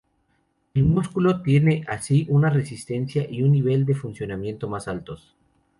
[0.73, 5.35] El músculo tiene así una resistencia y un nivel de funcionamiento más altos.